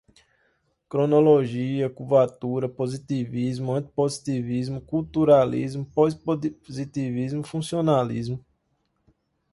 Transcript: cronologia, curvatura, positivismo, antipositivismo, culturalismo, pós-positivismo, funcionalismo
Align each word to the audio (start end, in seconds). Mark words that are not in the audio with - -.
cronologia, 0.89 1.87
curvatura, 1.87 2.67
positivismo, 2.67 3.73
antipositivismo, 3.75 4.81
culturalismo, 4.81 5.85
pós-positivismo, 5.93 7.43
funcionalismo 7.43 8.43